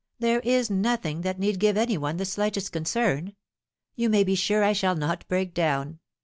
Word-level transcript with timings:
There 0.17 0.39
is 0.39 0.71
nothing 0.71 1.21
that 1.21 1.37
need 1.37 1.59
give 1.59 1.77
any 1.77 1.95
one 1.95 2.17
the 2.17 2.25
slightest 2.25 2.71
concern. 2.71 3.35
You 3.93 4.09
may 4.09 4.23
be 4.23 4.33
sure 4.33 4.63
I 4.63 4.73
shall 4.73 4.95
not 4.95 5.27
break 5.27 5.53
down. 5.53 5.99